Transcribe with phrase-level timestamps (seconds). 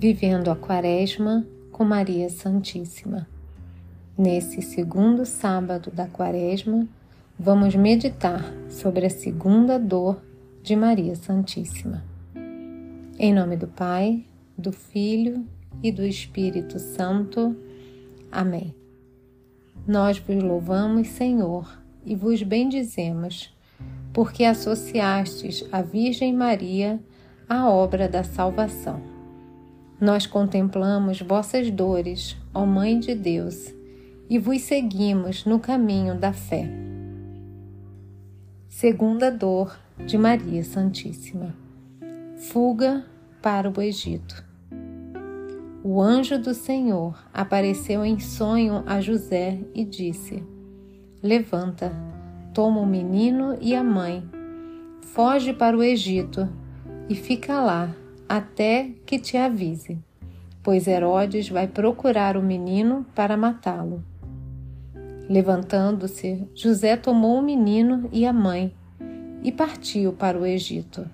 [0.00, 3.26] Vivendo a Quaresma com Maria Santíssima.
[4.16, 6.86] Nesse segundo sábado da Quaresma,
[7.36, 10.22] vamos meditar sobre a segunda dor
[10.62, 12.04] de Maria Santíssima.
[13.18, 14.24] Em nome do Pai,
[14.56, 15.44] do Filho
[15.82, 17.56] e do Espírito Santo.
[18.30, 18.72] Amém.
[19.84, 21.76] Nós vos louvamos, Senhor,
[22.06, 23.52] e vos bendizemos,
[24.12, 27.00] porque associastes a Virgem Maria
[27.48, 29.17] à obra da salvação.
[30.00, 33.74] Nós contemplamos vossas dores, ó Mãe de Deus,
[34.30, 36.70] e vos seguimos no caminho da fé.
[38.68, 39.76] Segunda dor
[40.06, 41.52] de Maria Santíssima.
[42.36, 43.04] Fuga
[43.42, 44.44] para o Egito.
[45.82, 50.44] O anjo do Senhor apareceu em sonho a José e disse:
[51.20, 51.92] Levanta,
[52.54, 54.22] toma o menino e a mãe,
[55.00, 56.48] foge para o Egito
[57.08, 57.92] e fica lá
[58.28, 59.98] até que te avise,
[60.62, 64.04] pois Herodes vai procurar o menino para matá-lo.
[65.28, 68.74] Levantando-se, José tomou o menino e a mãe
[69.42, 71.08] e partiu para o Egito.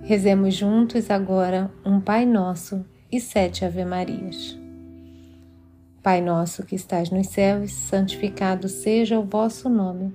[0.00, 4.58] Rezemos juntos agora um Pai Nosso e sete Ave-Marias.
[6.04, 10.14] Pai nosso que estás nos céus, santificado seja o vosso nome.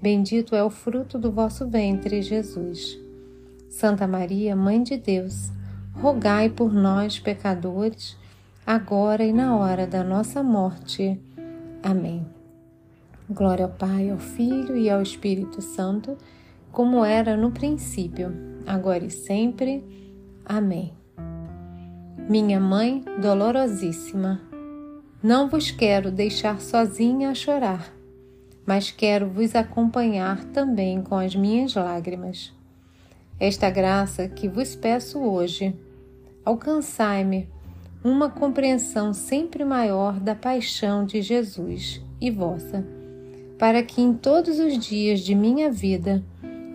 [0.00, 2.96] Bendito é o fruto do vosso ventre, Jesus.
[3.68, 5.50] Santa Maria, Mãe de Deus,
[5.92, 8.16] rogai por nós, pecadores,
[8.64, 11.20] agora e na hora da nossa morte.
[11.82, 12.24] Amém.
[13.28, 16.16] Glória ao Pai, ao Filho e ao Espírito Santo,
[16.70, 18.32] como era no princípio,
[18.64, 19.82] agora e sempre.
[20.44, 20.92] Amém.
[22.28, 24.40] Minha Mãe dolorosíssima,
[25.20, 27.97] não vos quero deixar sozinha a chorar
[28.68, 32.52] mas quero vos acompanhar também com as minhas lágrimas.
[33.40, 35.74] Esta graça que vos peço hoje,
[36.44, 37.48] alcançai-me
[38.04, 42.86] uma compreensão sempre maior da paixão de Jesus e vossa,
[43.58, 46.22] para que em todos os dias de minha vida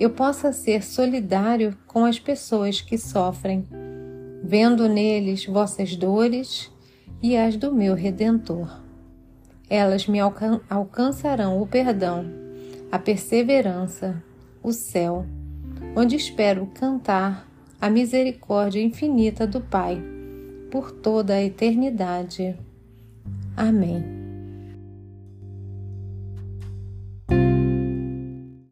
[0.00, 3.68] eu possa ser solidário com as pessoas que sofrem,
[4.42, 6.72] vendo neles vossas dores
[7.22, 8.80] e as do meu Redentor
[9.72, 12.26] elas me alcan alcançarão o perdão,
[12.90, 14.22] a perseverança,
[14.62, 15.24] o céu,
[15.96, 17.48] onde espero cantar
[17.80, 19.98] a misericórdia infinita do Pai
[20.70, 22.54] por toda a eternidade.
[23.56, 24.21] Amém.